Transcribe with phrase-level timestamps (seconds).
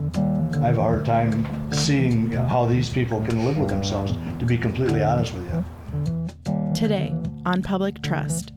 [0.00, 4.56] I have a hard time seeing how these people can live with themselves, to be
[4.56, 5.64] completely honest with you.
[6.74, 7.14] Today,
[7.44, 8.52] on Public Trust,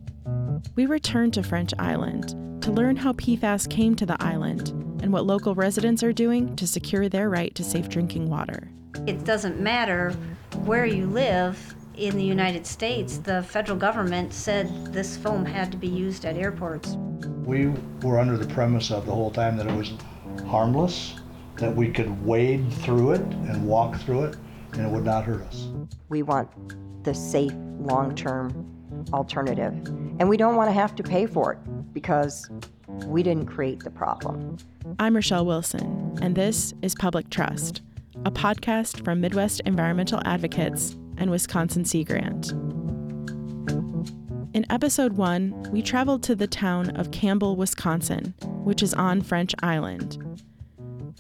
[0.76, 2.30] we return to French Island
[2.64, 4.70] to learn how PFAS came to the island
[5.02, 8.70] and what local residents are doing to secure their right to safe drinking water.
[9.06, 10.12] It doesn't matter
[10.64, 15.78] where you live in the United States, the federal government said this foam had to
[15.78, 16.96] be used at airports.
[17.44, 17.68] We
[18.02, 19.92] were under the premise of the whole time that it was
[20.48, 21.16] harmless,
[21.64, 24.36] that we could wade through it and walk through it,
[24.74, 25.70] and it would not hurt us.
[26.10, 26.50] We want
[27.06, 28.70] the safe, long term
[29.14, 29.74] alternative.
[30.20, 32.50] And we don't want to have to pay for it because
[33.06, 34.58] we didn't create the problem.
[35.00, 37.82] I'm Rochelle Wilson, and this is Public Trust,
[38.26, 42.52] a podcast from Midwest Environmental Advocates and Wisconsin Sea Grant.
[44.54, 48.34] In episode one, we traveled to the town of Campbell, Wisconsin,
[48.66, 50.43] which is on French Island.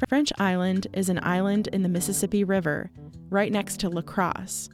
[0.07, 2.91] French Island is an island in the Mississippi River,
[3.29, 4.69] right next to La Crosse.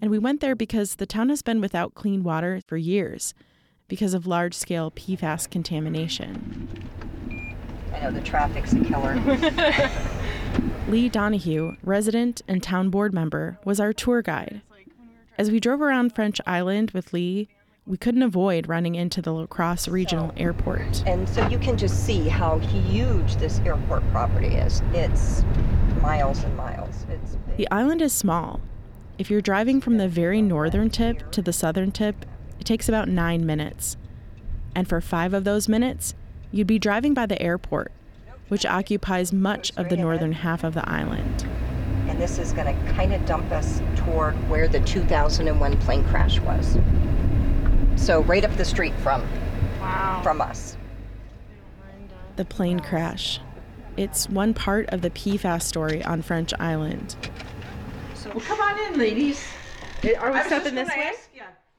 [0.00, 3.34] And we went there because the town has been without clean water for years
[3.88, 6.68] because of large scale PFAS contamination.
[7.94, 9.16] I know the traffic's a killer.
[10.88, 14.62] Lee Donahue, resident and town board member, was our tour guide.
[15.36, 17.48] As we drove around French Island with Lee,
[17.88, 21.02] we couldn't avoid running into the La Crosse Regional Airport.
[21.06, 24.82] And so you can just see how huge this airport property is.
[24.92, 25.42] It's
[26.02, 27.06] miles and miles.
[27.08, 27.56] It's big.
[27.56, 28.60] The island is small.
[29.16, 32.26] If you're driving from the very northern tip to the southern tip,
[32.60, 33.96] it takes about nine minutes.
[34.74, 36.14] And for five of those minutes,
[36.52, 37.90] you'd be driving by the airport,
[38.48, 41.48] which occupies much of the northern half of the island.
[42.06, 46.38] And this is going to kind of dump us toward where the 2001 plane crash
[46.40, 46.76] was.
[47.98, 49.22] So right up the street from
[49.80, 50.20] Wow.
[50.22, 50.76] from us.
[52.36, 53.40] The plane crash.
[53.96, 57.16] It's one part of the PFAS story on French Island.
[58.24, 59.44] Well, come on in, ladies.
[60.20, 61.10] Are we stepping this way?
[61.12, 61.28] ask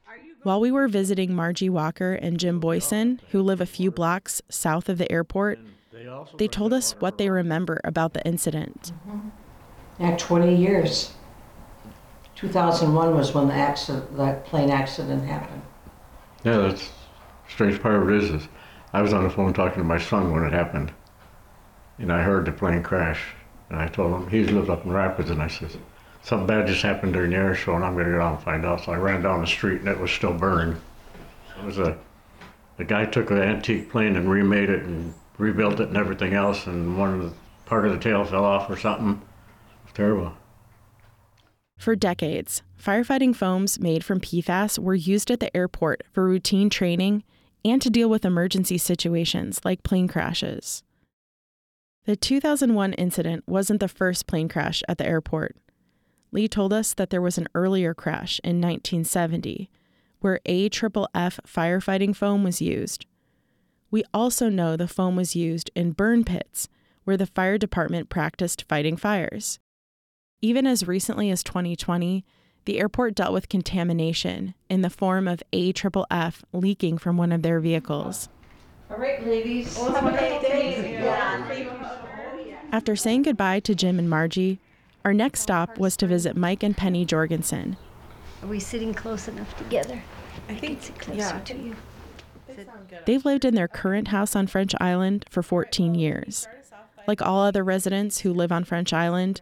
[0.06, 3.90] are you While we were visiting Margie Walker and Jim Boyson, who live a few
[3.90, 5.58] blocks south of the airport,
[6.36, 8.92] they told us what they remember about the incident.
[9.08, 9.28] Mm-hmm.
[10.00, 11.12] Yeah, 20 years.
[12.36, 15.62] 2001 was when the accident, that plane accident happened.
[16.44, 16.90] Yeah, that's
[17.48, 18.48] strange part of it is, is
[18.92, 20.92] I was on the phone talking to my son when it happened,
[21.98, 23.20] and I heard the plane crash,
[23.68, 25.70] and I told him he lived up in Rapids, and I said
[26.22, 28.64] something bad just happened during the air show, and I'm gonna go out and find
[28.64, 28.84] out.
[28.84, 30.80] So I ran down the street, and it was still burning.
[31.58, 31.98] It was a
[32.78, 36.66] the guy took an antique plane and remade it and rebuilt it and everything else,
[36.66, 37.32] and one of the
[37.66, 39.10] part of the tail fell off or something.
[39.10, 40.32] It was terrible.
[41.80, 47.24] For decades, firefighting foams made from PFAS were used at the airport for routine training
[47.64, 50.82] and to deal with emergency situations like plane crashes.
[52.04, 55.56] The 2001 incident wasn't the first plane crash at the airport.
[56.32, 59.70] Lee told us that there was an earlier crash in 1970
[60.18, 63.06] where AFFF firefighting foam was used.
[63.90, 66.68] We also know the foam was used in burn pits
[67.04, 69.58] where the fire department practiced fighting fires.
[70.42, 72.24] Even as recently as 2020,
[72.64, 77.60] the airport dealt with contamination in the form of AFFF leaking from one of their
[77.60, 78.30] vehicles.
[78.90, 79.78] All right, ladies.
[82.72, 84.60] After saying goodbye to Jim and Margie,
[85.04, 87.76] our next stop was to visit Mike and Penny Jorgensen.
[88.42, 90.02] Are we sitting close enough together?
[90.48, 91.40] I think Sit closer yeah.
[91.40, 91.76] to you.
[93.04, 96.48] They've lived in their current house on French Island for 14 years.
[97.06, 99.40] Like all other residents who live on French Island,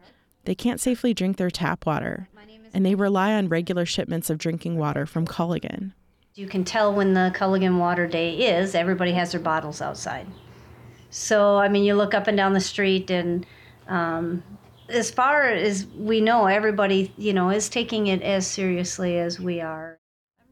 [0.48, 2.26] they can't safely drink their tap water,
[2.72, 5.92] and they rely on regular shipments of drinking water from Culligan.
[6.36, 10.26] You can tell when the Culligan Water Day is, everybody has their bottles outside.
[11.10, 13.44] So, I mean, you look up and down the street, and
[13.88, 14.42] um,
[14.88, 19.60] as far as we know, everybody, you know, is taking it as seriously as we
[19.60, 19.98] are.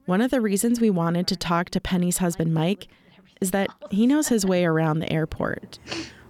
[0.05, 2.89] One of the reasons we wanted to talk to Penny's husband, Mike,
[3.41, 5.79] is that he knows his way around the airport.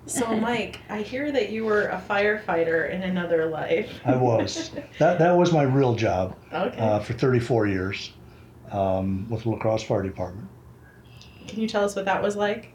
[0.06, 3.90] So, Mike, I hear that you were a firefighter in another life.
[4.04, 4.70] I was.
[5.00, 6.78] that, that was my real job Okay.
[6.78, 8.12] uh, for 34 years
[8.70, 10.48] um, with the La Crosse Fire Department.
[11.48, 12.72] Can you tell us what that was like?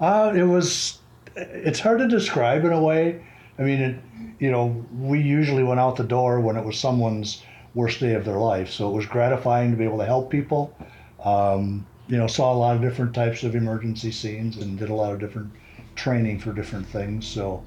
[0.00, 0.98] Uh, it was.
[1.36, 3.24] It's hard to describe in a way.
[3.58, 4.00] I mean, it,
[4.38, 7.42] you know, we usually went out the door when it was someone's
[7.74, 8.70] worst day of their life.
[8.70, 10.76] So it was gratifying to be able to help people.
[11.24, 14.94] Um, you know, saw a lot of different types of emergency scenes and did a
[14.94, 15.50] lot of different
[15.98, 17.26] training for different things.
[17.26, 17.62] So,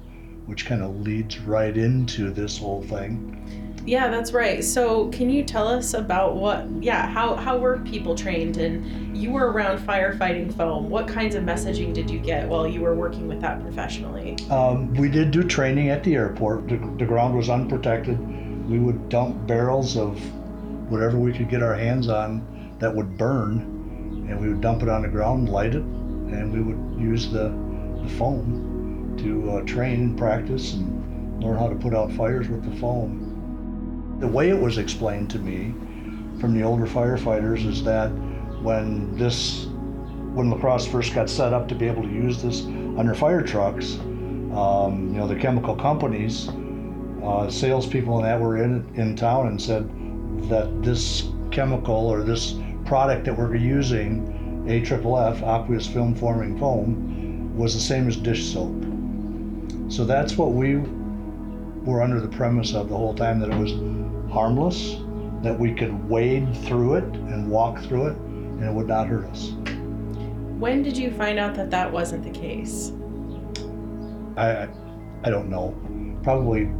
[0.46, 3.38] which kind of leads right into this whole thing.
[3.84, 4.62] Yeah, that's right.
[4.64, 6.66] So, can you tell us about what?
[6.80, 8.56] Yeah, how how were people trained?
[8.56, 10.88] And you were around firefighting foam.
[10.88, 14.36] What kinds of messaging did you get while you were working with that professionally?
[14.50, 16.68] Um, we did do training at the airport.
[16.68, 18.18] The, the ground was unprotected.
[18.68, 20.18] We would dump barrels of
[20.90, 24.88] whatever we could get our hands on that would burn, and we would dump it
[24.88, 27.48] on the ground, light it, and we would use the,
[28.02, 32.64] the foam to uh, train and practice and learn how to put out fires with
[32.68, 34.16] the foam.
[34.20, 35.74] The way it was explained to me
[36.40, 38.08] from the older firefighters is that
[38.62, 39.66] when this,
[40.34, 43.14] when La Crosse first got set up to be able to use this on their
[43.14, 43.94] fire trucks,
[44.54, 46.48] um, you know, the chemical companies,
[47.22, 49.88] uh, salespeople and that were in in town and said
[50.48, 57.22] that this chemical or this product that we're using, AFFF, aqueous film forming foam,
[57.54, 58.72] was the same as dish soap.
[59.88, 60.76] So that's what we
[61.84, 63.72] were under the premise of the whole time that it was
[64.32, 64.96] harmless,
[65.42, 69.24] that we could wade through it and walk through it, and it would not hurt
[69.26, 69.52] us.
[70.58, 72.92] When did you find out that that wasn't the case?
[74.36, 74.68] I,
[75.24, 75.74] I, don't know,
[76.22, 76.70] probably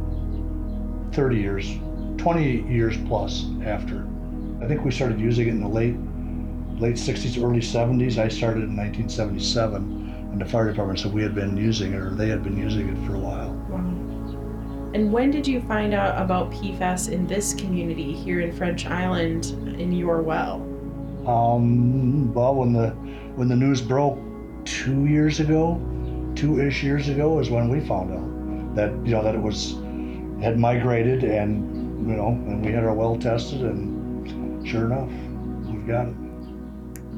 [1.11, 1.77] 30 years,
[2.17, 4.07] 20 years plus after.
[4.61, 5.95] I think we started using it in the late
[6.79, 8.17] late 60s, early 70s.
[8.17, 10.02] I started in 1977,
[10.33, 12.89] and the fire department said we had been using it, or they had been using
[12.89, 13.51] it for a while.
[14.95, 19.45] And when did you find out about PFAS in this community here in French Island
[19.79, 20.55] in your well?
[21.27, 22.89] Um, well, when the
[23.35, 24.19] when the news broke
[24.65, 25.79] two years ago,
[26.35, 29.73] two-ish years ago, is when we found out that you know that it was
[30.41, 35.09] had migrated, and you know, and we had our well tested, and sure enough,
[35.71, 36.15] we've got it.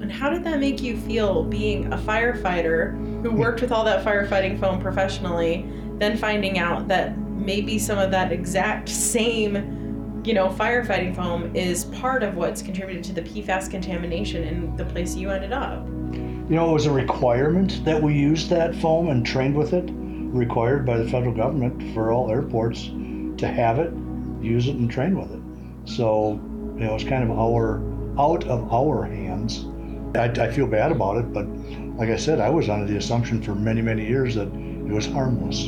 [0.01, 2.94] And how did that make you feel being a firefighter
[3.25, 5.68] who worked with all that firefighting foam professionally,
[5.98, 11.86] then finding out that maybe some of that exact same, you know, firefighting foam is
[11.86, 15.83] part of what's contributed to the PFAS contamination in the place you ended up?
[15.88, 19.89] You know, it was a requirement that we used that foam and trained with it,
[19.92, 22.83] required by the federal government for all airports
[23.39, 23.92] to have it,
[24.39, 25.42] use it, and train with it.
[25.92, 26.33] So,
[26.75, 27.81] you know, it's kind of our
[28.19, 29.66] out of our hands.
[30.15, 31.47] I, I feel bad about it, but
[31.97, 35.07] like I said, I was under the assumption for many, many years that it was
[35.07, 35.65] harmless.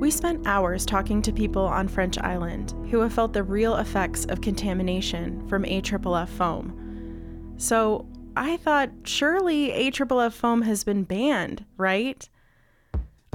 [0.00, 4.26] We spent hours talking to people on French Island who have felt the real effects
[4.26, 7.54] of contamination from AFFF foam.
[7.56, 8.06] So
[8.36, 12.28] I thought surely AFFF foam has been banned, right?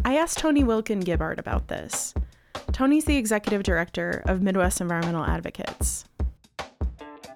[0.06, 2.14] I asked Tony Wilkin Gibart about this.
[2.72, 6.06] Tony's the executive director of Midwest Environmental Advocates.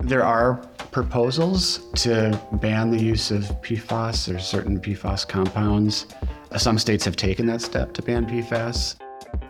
[0.03, 0.55] There are
[0.91, 6.07] proposals to ban the use of PFAS or certain PFAS compounds.
[6.51, 8.97] Uh, some states have taken that step to ban PFAS.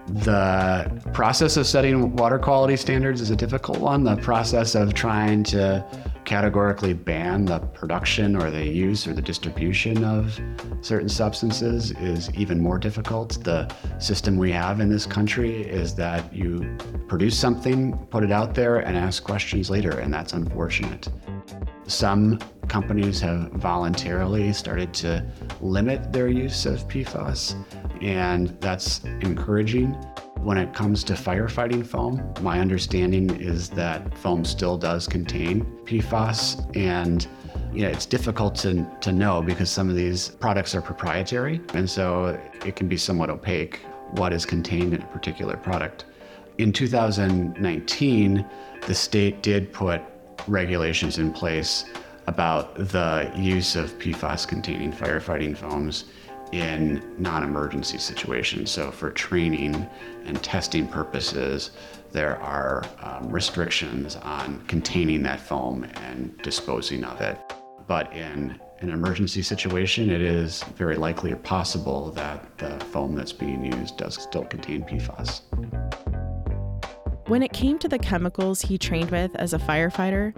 [0.08, 4.04] The process of setting water quality standards is a difficult one.
[4.04, 5.84] The process of trying to
[6.26, 10.40] categorically ban the production or the use or the distribution of
[10.82, 13.44] certain substances is even more difficult.
[13.44, 16.78] The system we have in this country is that you
[17.08, 21.08] produce something, put it out there, and ask questions later, and that's unfortunate.
[21.86, 25.26] Some companies have voluntarily started to
[25.62, 27.56] limit their use of PFAS,
[28.02, 29.96] and that's encouraging.
[30.44, 36.76] When it comes to firefighting foam, my understanding is that foam still does contain PFAS,
[36.76, 37.26] and
[37.72, 41.90] you know, it's difficult to, to know because some of these products are proprietary, and
[41.90, 43.80] so it can be somewhat opaque
[44.18, 46.04] what is contained in a particular product.
[46.58, 48.46] In 2019,
[48.86, 50.02] the state did put
[50.50, 51.86] regulations in place
[52.28, 56.04] about the use of PFAS containing firefighting foams
[56.54, 58.70] in non emergency situations.
[58.70, 59.88] So, for training
[60.26, 61.72] and testing purposes,
[62.12, 67.40] there are um, restrictions on containing that foam and disposing of it.
[67.88, 73.34] But in an emergency situation, it is very likely or possible that the foam that's
[73.34, 75.42] being used does still contain PFAS.
[77.28, 80.36] When it came to the chemicals he trained with as a firefighter,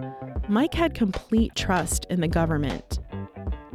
[0.48, 3.00] Mike had complete trust in the government.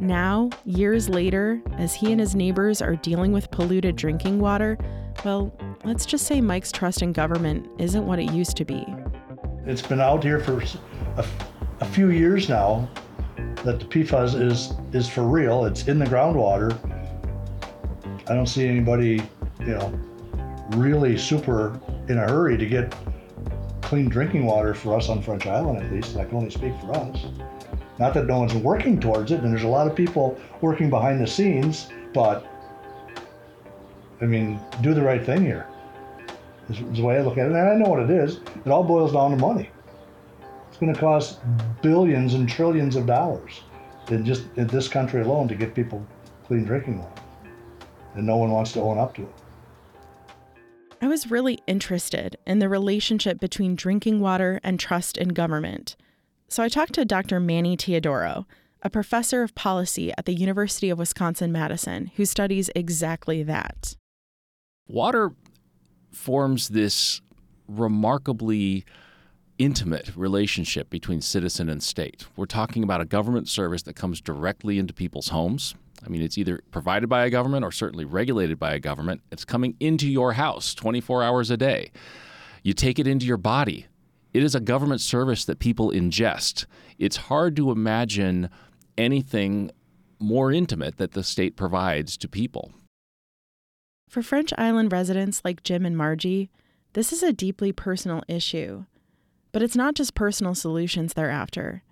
[0.02, 4.76] Now, years later, as he and his neighbors are dealing with polluted drinking water,
[5.24, 8.84] well, let's just say Mike's trust in government isn't what it used to be.
[9.64, 10.60] It's been out here for
[11.18, 11.24] a,
[11.78, 12.90] a few years now
[13.62, 15.66] that the PFAS is is for real.
[15.66, 16.76] It's in the groundwater.
[18.28, 19.22] I don't see anybody,
[19.60, 20.00] you know,
[20.70, 22.92] really super in a hurry to get
[23.82, 26.16] clean drinking water for us on French Island, at least.
[26.16, 27.24] I can only speak for us.
[27.98, 31.20] Not that no one's working towards it, and there's a lot of people working behind
[31.20, 32.46] the scenes, but
[34.20, 35.66] I mean, do the right thing here.
[36.68, 37.52] Is, is the way I look at it.
[37.52, 38.40] And I know what it is.
[38.64, 39.68] It all boils down to money.
[40.68, 41.40] It's going to cost
[41.82, 43.62] billions and trillions of dollars
[44.08, 46.06] in just in this country alone to get people
[46.46, 47.22] clean drinking water.
[48.14, 49.34] And no one wants to own up to it.
[51.00, 55.96] I was really interested in the relationship between drinking water and trust in government.
[56.52, 57.40] So I talked to Dr.
[57.40, 58.44] Manny Teodoro,
[58.82, 63.96] a professor of policy at the University of Wisconsin Madison, who studies exactly that.
[64.86, 65.32] Water
[66.10, 67.22] forms this
[67.66, 68.84] remarkably
[69.56, 72.26] intimate relationship between citizen and state.
[72.36, 75.74] We're talking about a government service that comes directly into people's homes.
[76.04, 79.22] I mean, it's either provided by a government or certainly regulated by a government.
[79.30, 81.92] It's coming into your house 24 hours a day.
[82.62, 83.86] You take it into your body.
[84.32, 86.66] It is a government service that people ingest.
[86.98, 88.48] It's hard to imagine
[88.96, 89.70] anything
[90.18, 92.72] more intimate that the state provides to people.
[94.08, 96.50] For French Island residents like Jim and Margie,
[96.94, 98.84] this is a deeply personal issue.
[99.52, 101.82] But it's not just personal solutions they're after.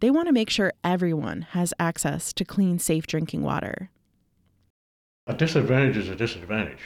[0.00, 3.90] They want to make sure everyone has access to clean, safe drinking water.
[5.26, 6.80] A disadvantage is a disadvantage.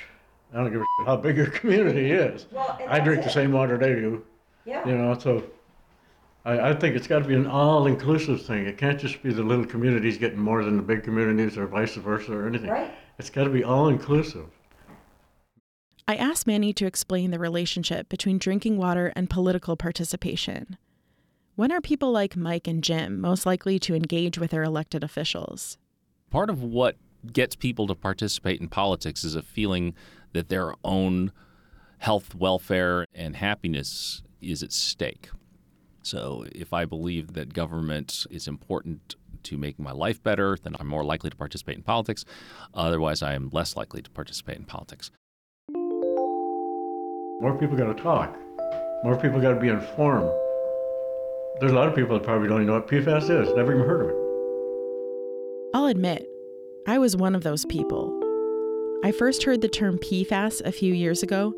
[0.53, 2.47] I don't give a shit how big your community is.
[2.53, 4.25] Well, I drink the same water they do,
[4.69, 4.87] Yeah.
[4.87, 5.45] you know, so
[6.45, 8.67] I, I think it's got to be an all-inclusive thing.
[8.67, 11.95] It can't just be the little communities getting more than the big communities or vice
[11.95, 12.69] versa or anything.
[12.69, 12.93] Right.
[13.19, 14.45] It's got to be all-inclusive.
[16.07, 20.77] I asked Manny to explain the relationship between drinking water and political participation.
[21.57, 25.79] When are people like Mike and Jim most likely to engage with their elected officials?
[26.31, 26.97] Part of what
[27.33, 29.95] gets people to participate in politics is a feeling
[30.35, 31.33] that their own
[31.99, 35.31] health, welfare, and happiness is at stake.
[36.03, 40.87] So, if I believe that government is important to making my life better, then I'm
[40.87, 42.25] more likely to participate in politics.
[42.75, 45.11] Otherwise, I am less likely to participate in politics.
[47.41, 48.37] More people got to talk.
[49.05, 50.31] More people got to be informed.
[51.61, 53.55] There's a lot of people that probably don't even know what PFAS is.
[53.55, 54.17] Never even heard of it.
[55.75, 56.27] I'll admit,
[56.87, 58.15] I was one of those people.
[59.05, 61.55] I first heard the term PFAS a few years ago,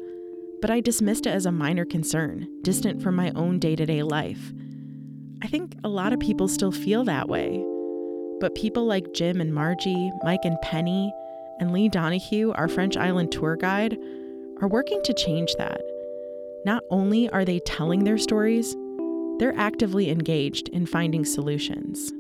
[0.61, 4.03] but I dismissed it as a minor concern, distant from my own day to day
[4.03, 4.53] life.
[5.43, 7.65] I think a lot of people still feel that way.
[8.41, 11.13] But people like Jim and Margie, Mike and Penny,
[11.61, 13.97] and Lee Donahue, our French Island tour guide,
[14.61, 15.81] are working to change that.
[16.65, 18.77] Not only are they telling their stories,
[19.39, 22.13] they're actively engaged in finding solutions.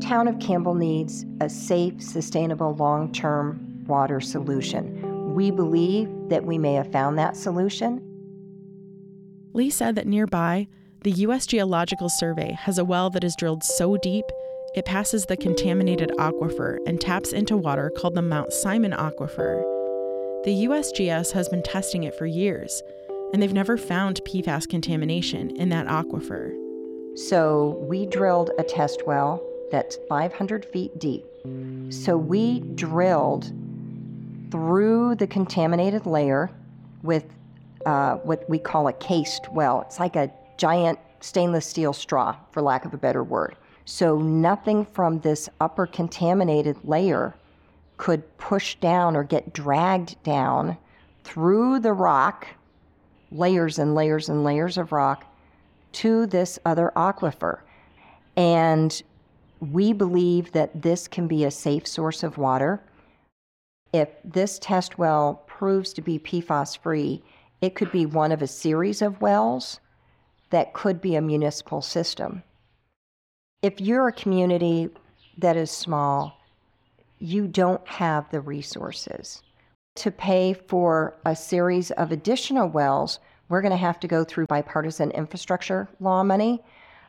[0.00, 5.07] Town of Campbell needs a safe, sustainable, long-term water solution.
[5.38, 8.02] We believe that we may have found that solution.
[9.52, 10.66] Lee said that nearby,
[11.04, 11.46] the U.S.
[11.46, 14.24] Geological Survey has a well that is drilled so deep
[14.74, 19.62] it passes the contaminated aquifer and taps into water called the Mount Simon Aquifer.
[20.42, 22.82] The USGS has been testing it for years,
[23.32, 26.52] and they've never found PFAS contamination in that aquifer.
[27.16, 29.40] So we drilled a test well
[29.70, 31.24] that's 500 feet deep.
[31.90, 33.52] So we drilled
[34.50, 36.50] through the contaminated layer
[37.02, 37.24] with
[37.86, 39.82] uh, what we call a cased well.
[39.82, 43.56] It's like a giant stainless steel straw, for lack of a better word.
[43.84, 47.34] So nothing from this upper contaminated layer
[47.96, 50.76] could push down or get dragged down
[51.24, 52.46] through the rock,
[53.32, 55.24] layers and layers and layers of rock,
[55.92, 57.60] to this other aquifer.
[58.36, 59.02] And
[59.60, 62.80] we believe that this can be a safe source of water.
[63.92, 67.22] If this test well proves to be PFAS free,
[67.60, 69.80] it could be one of a series of wells
[70.50, 72.42] that could be a municipal system.
[73.62, 74.88] If you're a community
[75.38, 76.38] that is small,
[77.18, 79.42] you don't have the resources
[79.96, 83.18] to pay for a series of additional wells.
[83.48, 86.62] We're going to have to go through bipartisan infrastructure law money.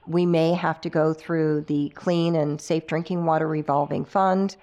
[0.07, 4.55] We may have to go through the Clean and Safe Drinking Water Revolving Fund.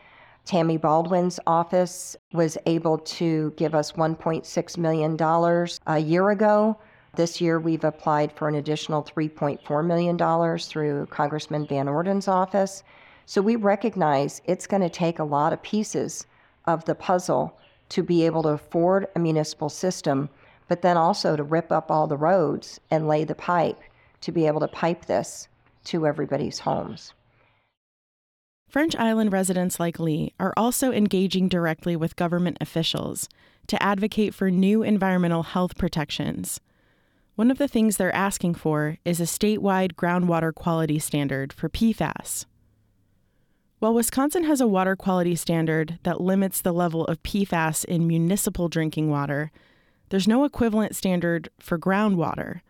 [0.47, 5.17] Tammy Baldwin's office was able to give us $1.6 million
[5.89, 6.79] a year ago.
[7.17, 12.85] This year, we've applied for an additional $3.4 million through Congressman Van Orden's office.
[13.25, 16.29] So we recognize it's going to take a lot of pieces
[16.67, 20.29] of the puzzle to be able to afford a municipal system,
[20.69, 23.81] but then also to rip up all the roads and lay the pipe
[24.21, 25.49] to be able to pipe this
[25.87, 27.15] to everybody's homes.
[28.69, 33.29] French Island residents like Lee are also engaging directly with government officials
[33.69, 36.61] to advocate for new environmental health protections.
[37.37, 42.47] One of the things they're asking for is a statewide groundwater quality standard for PFAS.
[43.79, 48.69] While Wisconsin has a water quality standard that limits the level of PFAS in municipal
[48.69, 49.53] drinking water,
[50.09, 52.63] there's no equivalent standard for groundwater.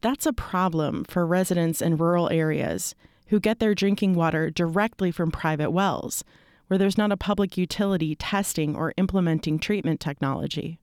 [0.00, 2.94] That's a problem for residents in rural areas
[3.26, 6.24] who get their drinking water directly from private wells,
[6.66, 10.78] where there's not a public utility testing or implementing treatment technology.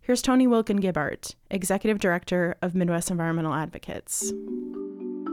[0.00, 4.32] Here's Tony Wilkin Gibart, Executive Director of Midwest Environmental Advocates.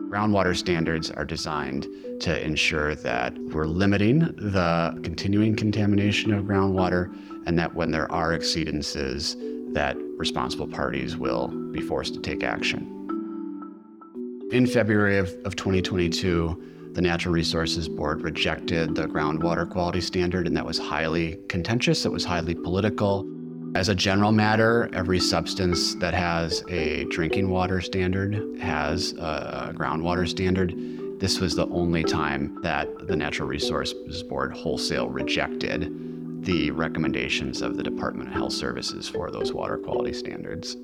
[0.10, 1.88] Groundwater standards are designed
[2.22, 7.14] to ensure that we're limiting the continuing contamination of groundwater
[7.46, 9.36] and that when there are exceedances,
[9.74, 13.01] that responsible parties will be forced to take action.
[14.52, 20.58] In February of, of 2022, the Natural Resources Board rejected the groundwater quality standard, and
[20.58, 22.06] that was highly contentious.
[22.06, 23.26] It was highly political.
[23.76, 30.28] As a general matter, every substance that has a drinking water standard has a groundwater
[30.28, 30.76] standard.
[31.18, 37.78] This was the only time that the Natural Resources Board wholesale rejected the recommendations of
[37.78, 40.76] the Department of Health Services for those water quality standards.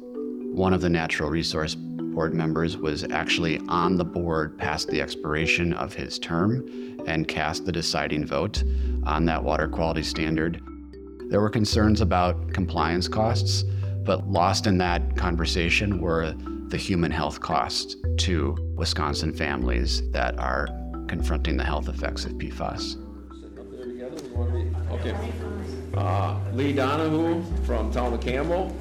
[0.54, 1.76] One of the Natural Resource
[2.18, 6.68] Board members was actually on the board past the expiration of his term
[7.06, 8.64] and cast the deciding vote
[9.04, 10.60] on that water quality standard.
[11.30, 13.66] There were concerns about compliance costs,
[14.04, 16.34] but lost in that conversation were
[16.70, 20.70] the human health costs to Wisconsin families that are
[21.08, 22.96] confronting the health effects of PFAS.
[24.92, 25.16] Okay.
[25.94, 28.76] Uh, Lee Donahue from Town of Campbell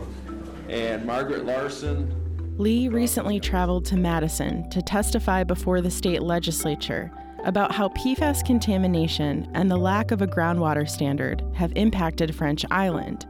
[0.71, 2.26] and Margaret Larson.
[2.59, 7.13] Lee recently traveled to Madison to testify before the state legislature
[7.45, 13.27] about how PFAS contamination and the lack of a groundwater standard have impacted French Island,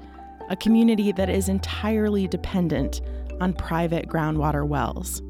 [0.48, 3.00] a community that is entirely dependent
[3.40, 5.20] on private groundwater wells.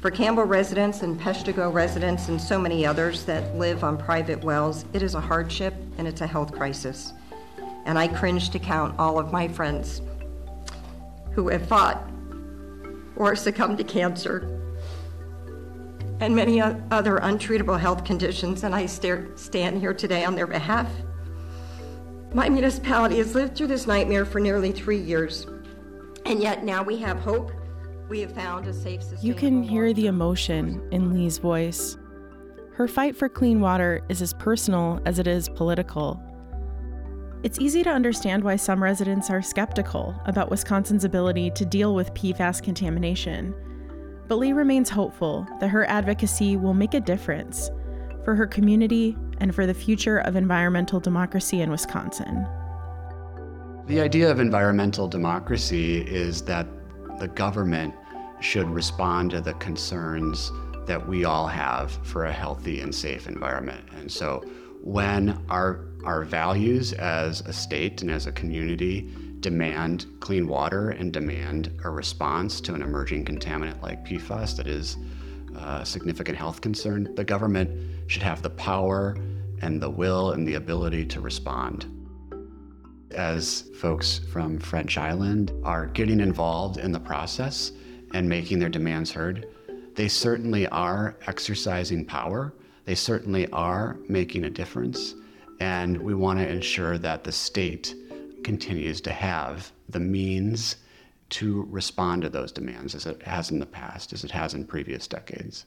[0.00, 4.84] For Campbell residents and Peshtigo residents and so many others that live on private wells,
[4.92, 7.12] it is a hardship and it's a health crisis.
[7.84, 10.02] And I cringe to count all of my friends
[11.30, 12.10] who have fought
[13.16, 14.60] or succumbed to cancer
[16.20, 20.88] and many other untreatable health conditions, and I stand here today on their behalf.
[22.32, 25.46] My municipality has lived through this nightmare for nearly three years,
[26.24, 27.52] and yet now we have hope.
[28.08, 31.96] We have found a safe, You can hear the emotion in Lee's voice.
[32.74, 36.22] Her fight for clean water is as personal as it is political.
[37.44, 42.14] It's easy to understand why some residents are skeptical about Wisconsin's ability to deal with
[42.14, 43.54] PFAS contamination.
[44.28, 47.70] But Lee remains hopeful that her advocacy will make a difference
[48.24, 52.46] for her community and for the future of environmental democracy in Wisconsin.
[53.88, 56.66] The idea of environmental democracy is that
[57.18, 57.92] the government
[58.40, 60.50] should respond to the concerns
[60.86, 63.86] that we all have for a healthy and safe environment.
[63.94, 64.42] And so
[64.80, 71.12] when our our values as a state and as a community demand clean water and
[71.12, 74.96] demand a response to an emerging contaminant like PFAS that is
[75.56, 77.70] a significant health concern, the government
[78.06, 79.16] should have the power
[79.60, 81.86] and the will and the ability to respond.
[83.10, 87.72] As folks from French Island are getting involved in the process
[88.12, 89.46] and making their demands heard,
[89.94, 92.52] they certainly are exercising power.
[92.84, 95.14] They certainly are making a difference.
[95.60, 97.94] And we want to ensure that the state
[98.42, 100.76] continues to have the means
[101.30, 104.66] to respond to those demands as it has in the past, as it has in
[104.66, 105.66] previous decades.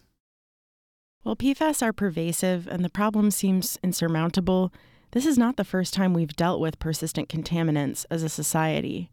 [1.23, 4.71] While PFAS are pervasive and the problem seems insurmountable,
[5.11, 9.09] this is not the first time we've dealt with persistent contaminants as a society.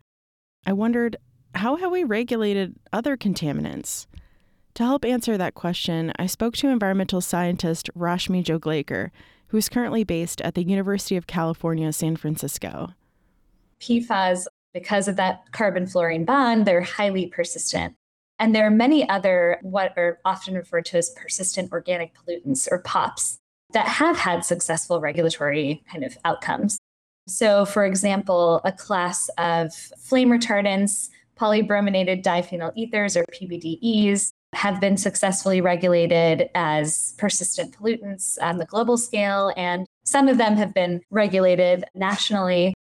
[0.67, 1.17] I wondered
[1.55, 4.07] how have we regulated other contaminants?
[4.75, 9.11] To help answer that question, I spoke to environmental scientist Rashmi Joglekar,
[9.55, 12.89] who is currently based at the University of California, San Francisco.
[13.79, 17.95] PFAS, because of that carbon fluorine bond, they're highly persistent.
[18.41, 22.81] And there are many other, what are often referred to as persistent organic pollutants or
[22.81, 23.39] POPs,
[23.73, 26.81] that have had successful regulatory kind of outcomes.
[27.29, 34.97] So, for example, a class of flame retardants, polybrominated diphenyl ethers or PBDEs, have been
[34.97, 41.01] successfully regulated as persistent pollutants on the global scale, and some of them have been
[41.11, 42.75] regulated nationally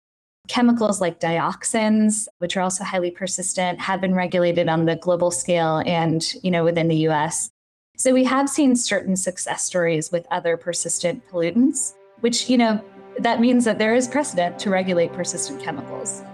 [0.48, 5.82] Chemicals like dioxins, which are also highly persistent, have been regulated on the global scale
[5.86, 7.50] and, you know, within the US.
[7.96, 12.84] So we have seen certain success stories with other persistent pollutants, which, you know,
[13.18, 16.24] that means that there is precedent to regulate persistent chemicals.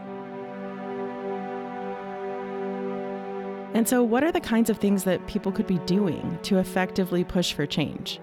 [3.78, 7.22] And so, what are the kinds of things that people could be doing to effectively
[7.22, 8.18] push for change?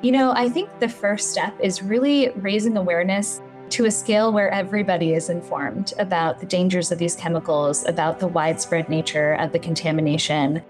[0.00, 4.50] You know, I think the first step is really raising awareness to a scale where
[4.50, 9.58] everybody is informed about the dangers of these chemicals, about the widespread nature of the
[9.58, 10.62] contamination.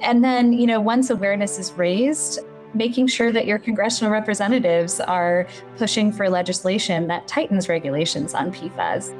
[0.00, 2.38] And then, you know, once awareness is raised,
[2.72, 9.14] making sure that your congressional representatives are pushing for legislation that tightens regulations on PFAS.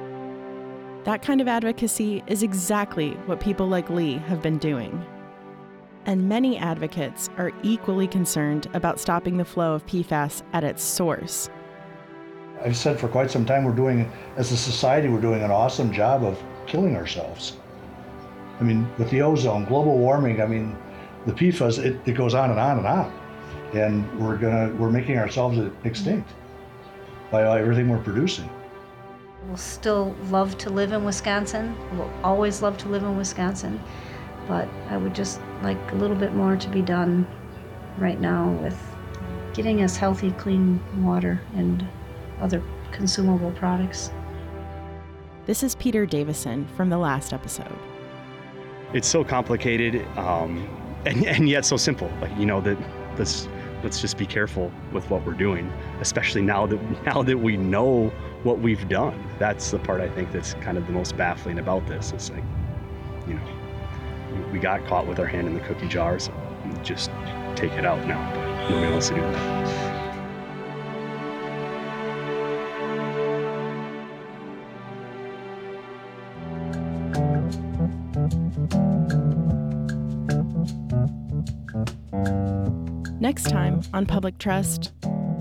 [1.04, 5.04] That kind of advocacy is exactly what people like Lee have been doing.
[6.06, 11.50] And many advocates are equally concerned about stopping the flow of PFAS at its source.
[12.64, 15.92] I've said for quite some time we're doing, as a society, we're doing an awesome
[15.92, 17.56] job of killing ourselves.
[18.60, 20.76] I mean, with the ozone, global warming, I mean,
[21.26, 23.12] the PFAS, it, it goes on and on and on.
[23.74, 26.30] And we're gonna, we're making ourselves extinct
[27.32, 28.48] by everything we're producing.
[29.46, 31.74] We'll still love to live in Wisconsin.
[31.96, 33.80] We'll always love to live in Wisconsin.
[34.46, 37.26] But I would just like a little bit more to be done
[37.98, 38.78] right now with
[39.52, 41.86] getting us healthy, clean water and
[42.40, 44.10] other consumable products.
[45.44, 47.76] This is Peter Davison from the last episode.
[48.92, 50.68] It's so complicated um,
[51.04, 52.10] and, and yet so simple.
[52.20, 52.78] Like, you know, that
[53.18, 53.48] let's,
[53.82, 58.08] let's just be careful with what we're doing, especially now that, now that we know
[58.42, 59.22] what we've done.
[59.38, 62.12] That's the part I think that's kind of the most baffling about this.
[62.12, 62.44] It's like,
[63.26, 66.32] you know, we got caught with our hand in the cookie jar, so
[66.82, 67.10] just
[67.54, 68.32] take it out now.
[68.34, 70.02] But nobody wants to do that.
[83.32, 84.92] Next time on Public Trust,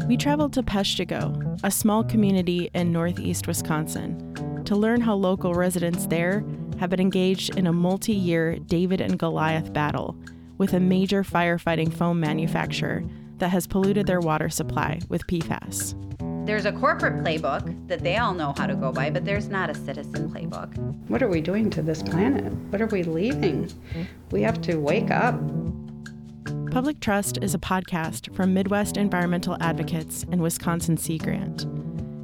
[0.07, 6.07] we traveled to Peshtigo, a small community in northeast Wisconsin, to learn how local residents
[6.07, 6.41] there
[6.79, 10.15] have been engaged in a multi year David and Goliath battle
[10.57, 13.03] with a major firefighting foam manufacturer
[13.39, 15.93] that has polluted their water supply with PFAS.
[16.45, 19.69] There's a corporate playbook that they all know how to go by, but there's not
[19.69, 20.77] a citizen playbook.
[21.09, 22.53] What are we doing to this planet?
[22.69, 23.69] What are we leaving?
[24.31, 25.35] We have to wake up.
[26.71, 31.65] Public Trust is a podcast from Midwest Environmental Advocates and Wisconsin Sea Grant.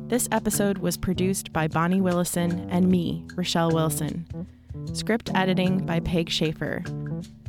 [0.08, 4.26] This episode was produced by Bonnie Willison and me, Rochelle Wilson.
[4.94, 6.82] Script editing by Peg Schaefer.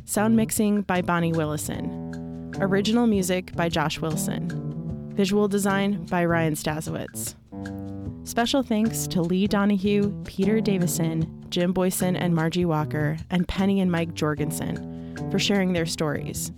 [0.03, 2.53] Sound mixing by Bonnie Willison.
[2.59, 5.13] Original music by Josh Wilson.
[5.15, 7.35] Visual design by Ryan Stazowitz.
[8.27, 13.89] Special thanks to Lee Donahue, Peter Davison, Jim Boyson and Margie Walker, and Penny and
[13.89, 16.51] Mike Jorgensen for sharing their stories.